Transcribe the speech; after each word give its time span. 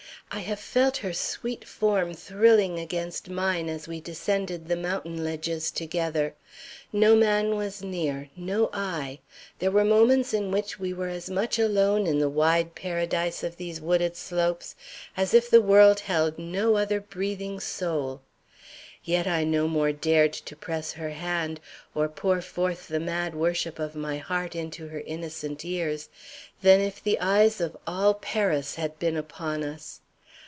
I 0.33 0.39
have 0.39 0.61
felt 0.61 0.95
her 0.99 1.11
sweet 1.11 1.67
form 1.67 2.13
thrilling 2.13 2.79
against 2.79 3.29
mine 3.29 3.67
as 3.67 3.85
we 3.85 3.99
descended 3.99 4.65
the 4.69 4.77
mountain 4.77 5.25
ledges 5.25 5.69
together! 5.69 6.35
No 6.93 7.17
man 7.17 7.57
was 7.57 7.83
near, 7.83 8.29
no 8.37 8.69
eye 8.71 9.19
there 9.59 9.71
were 9.71 9.83
moments 9.83 10.33
in 10.33 10.49
which 10.49 10.79
we 10.79 10.93
were 10.93 11.09
as 11.09 11.29
much 11.29 11.59
alone 11.59 12.07
in 12.07 12.19
the 12.19 12.29
wide 12.29 12.75
paradise 12.75 13.43
of 13.43 13.57
these 13.57 13.81
wooded 13.81 14.15
slopes 14.15 14.73
as 15.17 15.33
if 15.33 15.49
the 15.49 15.59
world 15.59 15.99
held 15.99 16.39
no 16.39 16.77
other 16.77 17.01
breathing 17.01 17.59
soul. 17.59 18.21
Yet 19.03 19.27
I 19.27 19.43
no 19.43 19.67
more 19.67 19.91
dared 19.91 20.31
to 20.31 20.55
press 20.55 20.93
her 20.93 21.09
hand, 21.09 21.59
or 21.93 22.07
pour 22.07 22.39
forth 22.41 22.87
the 22.87 23.01
mad 23.01 23.35
worship 23.35 23.79
of 23.79 23.95
my 23.95 24.17
heart 24.17 24.55
into 24.55 24.87
her 24.87 25.01
innocent 25.01 25.65
ears, 25.65 26.07
than 26.61 26.79
if 26.79 27.03
the 27.03 27.19
eyes 27.19 27.59
of 27.59 27.75
all 27.85 28.13
Paris 28.13 28.75
had 28.75 28.97
been 28.97 29.17
upon 29.17 29.65
us. 29.65 29.97